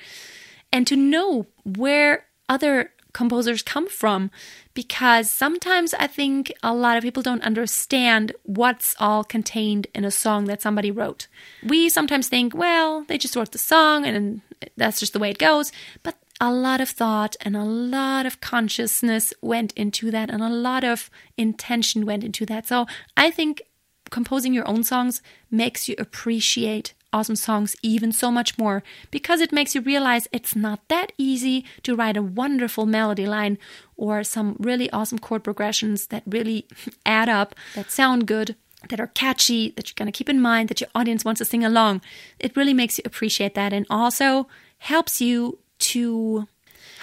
And 0.72 0.87
to 0.87 0.96
know 0.96 1.46
where 1.64 2.26
other 2.49 2.92
composers 3.12 3.62
come 3.62 3.88
from 3.88 4.31
because 4.75 5.31
sometimes 5.31 5.95
I 5.95 6.07
think 6.07 6.52
a 6.62 6.75
lot 6.75 6.97
of 6.97 7.02
people 7.02 7.23
don't 7.23 7.42
understand 7.42 8.33
what's 8.45 8.97
all 8.99 9.23
contained 9.25 9.87
in 9.95 10.04
a 10.04 10.11
song 10.11 10.47
that 10.47 10.62
somebody 10.62 10.90
wrote. 10.90 11.28
We 11.62 11.88
sometimes 11.88 12.28
think, 12.28 12.54
well, 12.54 13.04
they 13.09 13.19
just 13.19 13.37
wrote 13.37 13.52
the 13.52 13.59
song 13.59 14.07
and 14.07 14.40
that's 14.76 15.00
just 15.00 15.12
the 15.12 15.19
way 15.19 15.31
it 15.31 15.38
goes. 15.38 15.73
But 16.02 16.16
a 16.40 16.52
lot 16.52 16.81
of 16.81 16.88
thought 16.88 17.37
and 17.42 17.57
a 17.57 17.64
lot 17.64 18.26
of 18.26 18.40
consciousness 18.40 19.33
went 19.40 19.73
into 19.75 20.11
that 20.11 20.31
and 20.31 20.42
a 20.42 20.49
lot 20.49 20.83
of 20.83 21.11
intention 21.37 22.07
went 22.07 22.25
into 22.25 22.47
that. 22.47 22.66
So 22.66 22.87
I 23.16 23.31
think 23.31 23.62
composing 24.11 24.52
your 24.52 24.69
own 24.69 24.85
songs 24.85 25.23
makes 25.50 25.88
you 25.88 25.95
appreciate 25.99 26.95
awesome 27.12 27.37
songs 27.37 27.76
even 27.83 28.12
so 28.12 28.31
much 28.31 28.59
more 28.59 28.83
because 29.11 29.40
it 29.40 29.52
makes 29.52 29.75
you 29.75 29.81
realize 29.81 30.28
it's 30.33 30.57
not 30.57 30.87
that 30.88 31.12
easy 31.19 31.64
to 31.83 31.95
write 31.95 32.16
a 32.16 32.23
wonderful 32.23 32.87
melody 32.87 33.26
line 33.26 33.59
or 33.97 34.25
some 34.25 34.57
really 34.59 34.90
awesome 34.90 35.19
chord 35.19 35.45
progressions 35.45 36.07
that 36.09 36.23
really 36.26 36.66
add 37.07 37.28
up, 37.28 37.54
that 37.75 37.90
sound 37.90 38.26
good, 38.26 38.57
that 38.88 39.00
are 39.00 39.09
catchy, 39.09 39.71
that 39.76 39.88
you're 39.88 39.95
going 39.97 40.11
to 40.11 40.16
keep 40.16 40.28
in 40.28 40.40
mind, 40.40 40.69
that 40.69 40.81
your 40.81 40.90
audience 40.95 41.25
wants 41.25 41.38
to 41.38 41.45
sing 41.45 41.64
along. 41.64 42.00
It 42.38 42.57
really 42.57 42.75
makes 42.75 42.99
you 42.99 43.02
appreciate 43.04 43.54
that 43.54 43.73
and 43.73 43.87
also 43.88 44.49
helps 44.78 45.21
you 45.21 45.59
to, 45.78 46.49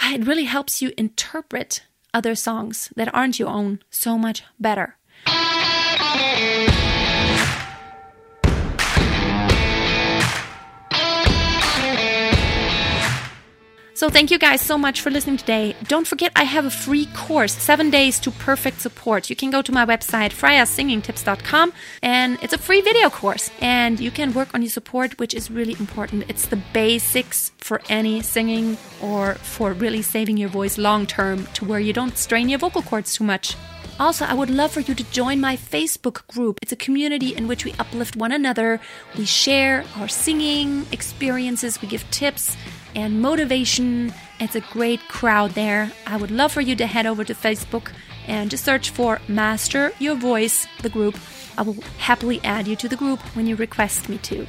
ah, 0.01 0.13
it 0.13 0.25
really 0.25 0.45
helps 0.45 0.81
you 0.81 0.91
interpret 0.97 1.83
other 2.13 2.35
songs 2.35 2.91
that 2.95 3.13
aren't 3.13 3.39
your 3.39 3.49
own 3.49 3.79
so 3.89 4.17
much 4.17 4.43
better. 4.59 4.97
So 13.99 14.09
thank 14.09 14.31
you 14.31 14.39
guys 14.39 14.61
so 14.61 14.77
much 14.77 15.01
for 15.01 15.09
listening 15.11 15.35
today. 15.35 15.75
Don't 15.89 16.07
forget 16.07 16.31
I 16.33 16.45
have 16.45 16.63
a 16.63 16.69
free 16.69 17.07
course, 17.07 17.51
7 17.51 17.89
days 17.89 18.17
to 18.21 18.31
perfect 18.31 18.79
support. 18.79 19.29
You 19.29 19.35
can 19.35 19.51
go 19.51 19.61
to 19.61 19.73
my 19.73 19.85
website 19.85 20.31
freyassingingtips.com 20.31 21.73
and 22.01 22.37
it's 22.41 22.53
a 22.53 22.57
free 22.57 22.79
video 22.79 23.09
course 23.09 23.51
and 23.59 23.99
you 23.99 24.09
can 24.09 24.31
work 24.31 24.53
on 24.53 24.61
your 24.61 24.69
support 24.69 25.19
which 25.19 25.33
is 25.33 25.51
really 25.51 25.75
important. 25.81 26.23
It's 26.29 26.45
the 26.45 26.61
basics 26.71 27.51
for 27.57 27.81
any 27.89 28.21
singing 28.21 28.77
or 29.01 29.33
for 29.33 29.73
really 29.73 30.01
saving 30.01 30.37
your 30.37 30.47
voice 30.47 30.77
long 30.77 31.05
term 31.05 31.47
to 31.55 31.65
where 31.65 31.81
you 31.81 31.91
don't 31.91 32.17
strain 32.17 32.47
your 32.47 32.59
vocal 32.59 32.81
cords 32.81 33.13
too 33.13 33.25
much. 33.25 33.57
Also, 33.99 34.23
I 34.23 34.33
would 34.33 34.49
love 34.49 34.71
for 34.71 34.79
you 34.79 34.95
to 34.95 35.03
join 35.11 35.41
my 35.41 35.57
Facebook 35.57 36.25
group. 36.27 36.59
It's 36.61 36.71
a 36.71 36.77
community 36.77 37.35
in 37.35 37.49
which 37.49 37.65
we 37.65 37.73
uplift 37.77 38.15
one 38.15 38.31
another. 38.31 38.79
We 39.17 39.25
share 39.25 39.83
our 39.97 40.07
singing 40.07 40.85
experiences, 40.93 41.81
we 41.81 41.89
give 41.89 42.09
tips, 42.09 42.55
and 42.95 43.21
motivation. 43.21 44.13
It's 44.39 44.55
a 44.55 44.61
great 44.61 45.01
crowd 45.09 45.51
there. 45.51 45.91
I 46.07 46.15
would 46.15 46.31
love 46.31 46.53
for 46.53 46.61
you 46.61 46.77
to 46.77 46.87
head 46.87 47.05
over 47.05 47.25
to 47.25 47.33
Facebook 47.33 47.91
and 48.25 48.49
just 48.49 48.63
search 48.63 48.91
for 48.91 49.19
Master 49.27 49.91
Your 49.99 50.15
Voice, 50.15 50.65
the 50.81 50.89
group. 50.89 51.17
I 51.57 51.63
will 51.63 51.81
happily 51.97 52.39
add 52.45 52.69
you 52.69 52.77
to 52.77 52.87
the 52.87 52.95
group 52.95 53.19
when 53.35 53.47
you 53.47 53.57
request 53.57 54.07
me 54.07 54.17
to. 54.19 54.47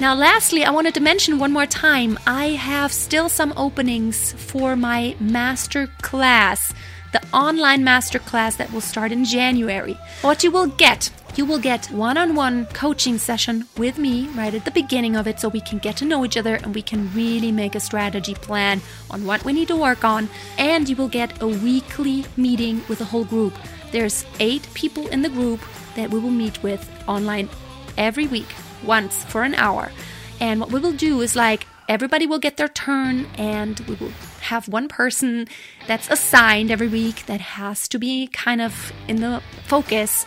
Now, 0.00 0.14
lastly, 0.14 0.64
I 0.64 0.70
wanted 0.70 0.94
to 0.94 1.00
mention 1.00 1.38
one 1.38 1.52
more 1.52 1.66
time 1.66 2.18
I 2.26 2.48
have 2.48 2.92
still 2.92 3.28
some 3.28 3.52
openings 3.56 4.32
for 4.32 4.76
my 4.76 5.16
master 5.20 5.86
class, 6.02 6.72
the 7.12 7.22
online 7.32 7.84
master 7.84 8.18
class 8.18 8.56
that 8.56 8.72
will 8.72 8.80
start 8.80 9.12
in 9.12 9.24
January. 9.24 9.98
What 10.22 10.44
you 10.44 10.50
will 10.50 10.66
get 10.66 11.10
you 11.36 11.44
will 11.44 11.58
get 11.58 11.90
one 11.90 12.16
on 12.16 12.34
one 12.34 12.64
coaching 12.66 13.18
session 13.18 13.66
with 13.76 13.98
me 13.98 14.26
right 14.28 14.54
at 14.54 14.64
the 14.64 14.70
beginning 14.70 15.16
of 15.16 15.26
it 15.26 15.38
so 15.38 15.50
we 15.50 15.60
can 15.60 15.76
get 15.78 15.94
to 15.98 16.06
know 16.06 16.24
each 16.24 16.38
other 16.38 16.54
and 16.54 16.74
we 16.74 16.80
can 16.80 17.12
really 17.12 17.52
make 17.52 17.74
a 17.74 17.80
strategy 17.80 18.32
plan 18.32 18.80
on 19.10 19.26
what 19.26 19.44
we 19.44 19.52
need 19.52 19.68
to 19.68 19.76
work 19.76 20.02
on. 20.02 20.30
And 20.56 20.88
you 20.88 20.96
will 20.96 21.08
get 21.08 21.42
a 21.42 21.46
weekly 21.46 22.24
meeting 22.38 22.82
with 22.88 23.00
the 23.00 23.04
whole 23.04 23.26
group. 23.26 23.52
There's 23.92 24.24
eight 24.40 24.66
people 24.72 25.08
in 25.08 25.20
the 25.20 25.28
group 25.28 25.60
that 25.94 26.10
we 26.10 26.18
will 26.18 26.30
meet 26.30 26.62
with 26.62 26.88
online 27.06 27.50
every 27.98 28.26
week, 28.26 28.48
once 28.82 29.22
for 29.24 29.42
an 29.42 29.54
hour. 29.56 29.92
And 30.40 30.58
what 30.58 30.70
we 30.70 30.80
will 30.80 30.92
do 30.92 31.20
is 31.20 31.36
like 31.36 31.66
everybody 31.88 32.26
will 32.26 32.38
get 32.38 32.56
their 32.56 32.68
turn 32.68 33.26
and 33.36 33.80
we 33.80 33.94
will 33.94 34.10
have 34.40 34.68
one 34.68 34.88
person 34.88 35.46
that's 35.86 36.08
assigned 36.10 36.70
every 36.70 36.88
week 36.88 37.26
that 37.26 37.40
has 37.40 37.88
to 37.88 37.98
be 37.98 38.26
kind 38.28 38.60
of 38.60 38.92
in 39.08 39.16
the 39.16 39.42
focus. 39.64 40.26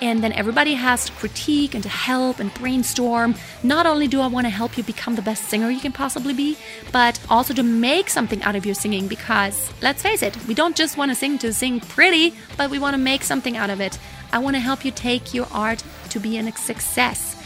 And 0.00 0.22
then 0.22 0.32
everybody 0.32 0.74
has 0.74 1.06
to 1.06 1.12
critique 1.12 1.74
and 1.74 1.82
to 1.82 1.88
help 1.88 2.38
and 2.38 2.52
brainstorm. 2.54 3.34
Not 3.62 3.86
only 3.86 4.08
do 4.08 4.20
I 4.20 4.26
want 4.26 4.46
to 4.46 4.50
help 4.50 4.76
you 4.76 4.82
become 4.82 5.14
the 5.14 5.22
best 5.22 5.44
singer 5.44 5.70
you 5.70 5.80
can 5.80 5.92
possibly 5.92 6.34
be, 6.34 6.56
but 6.92 7.20
also 7.28 7.54
to 7.54 7.62
make 7.62 8.10
something 8.10 8.42
out 8.42 8.56
of 8.56 8.66
your 8.66 8.74
singing 8.74 9.08
because 9.08 9.72
let's 9.82 10.02
face 10.02 10.22
it, 10.22 10.36
we 10.46 10.54
don't 10.54 10.76
just 10.76 10.96
want 10.96 11.10
to 11.10 11.14
sing 11.14 11.38
to 11.38 11.52
sing 11.52 11.80
pretty, 11.80 12.34
but 12.56 12.70
we 12.70 12.78
want 12.78 12.94
to 12.94 12.98
make 12.98 13.22
something 13.22 13.56
out 13.56 13.70
of 13.70 13.80
it. 13.80 13.98
I 14.32 14.38
want 14.38 14.56
to 14.56 14.60
help 14.60 14.84
you 14.84 14.90
take 14.90 15.34
your 15.34 15.46
art 15.50 15.82
to 16.10 16.20
be 16.20 16.38
a 16.38 16.52
success. 16.52 17.39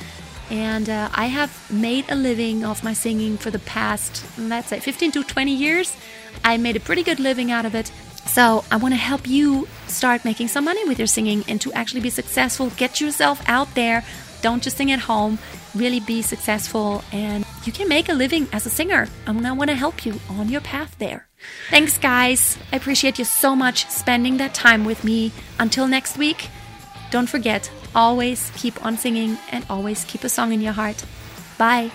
And 0.51 0.89
uh, 0.89 1.09
I 1.15 1.27
have 1.27 1.71
made 1.71 2.05
a 2.09 2.15
living 2.15 2.65
off 2.65 2.85
my 2.85 2.93
singing 2.93 3.39
for 3.39 3.51
the 3.51 3.59
past, 3.61 4.25
let's 4.39 4.69
say, 4.69 4.81
15 4.81 5.13
to 5.13 5.25
20 5.25 5.55
years. 5.55 5.97
I 6.45 6.57
made 6.57 6.77
a 6.77 6.81
pretty 6.81 7.03
good 7.03 7.21
living 7.21 7.51
out 7.51 7.65
of 7.65 7.75
it. 7.75 7.91
So 8.27 8.65
I 8.71 8.77
want 8.77 8.93
to 8.93 8.99
help 8.99 9.27
you 9.27 9.69
start 9.87 10.25
making 10.25 10.49
some 10.49 10.65
money 10.65 10.85
with 10.87 10.99
your 10.99 11.07
singing 11.07 11.45
and 11.49 11.61
to 11.61 11.73
actually 11.73 12.01
be 12.01 12.11
successful. 12.11 12.71
Get 12.77 13.01
yourself 13.01 13.43
out 13.47 13.75
there. 13.75 14.05
Don't 14.43 14.63
just 14.63 14.77
sing 14.77 14.91
at 14.91 15.01
home. 15.01 15.39
Really 15.75 16.01
be 16.01 16.23
successful 16.23 17.03
and 17.13 17.45
you 17.65 17.73
can 17.73 17.89
make 17.89 18.09
a 18.09 18.13
living 18.13 18.49
as 18.53 18.67
a 18.67 18.71
singer. 18.71 19.09
And 19.27 19.47
I 19.47 19.53
want 19.53 19.71
to 19.71 19.77
help 19.77 20.05
you 20.05 20.21
on 20.29 20.49
your 20.49 20.61
path 20.61 20.97
there. 20.99 21.29
Thanks, 21.71 21.99
guys. 21.99 22.59
I 22.73 22.77
appreciate 22.77 23.19
you 23.19 23.25
so 23.25 23.55
much 23.55 23.89
spending 23.89 24.37
that 24.39 24.55
time 24.55 24.85
with 24.85 25.05
me. 25.05 25.33
Until 25.59 25.87
next 25.87 26.17
week, 26.19 26.49
don't 27.11 27.29
forget, 27.29 27.71
always 27.95 28.51
keep 28.57 28.85
on 28.85 28.97
singing 28.97 29.39
and 29.51 29.65
always 29.71 30.05
keep 30.05 30.25
a 30.25 30.29
song 30.29 30.53
in 30.53 30.61
your 30.61 30.73
heart. 30.73 31.05
Bye. 31.59 31.91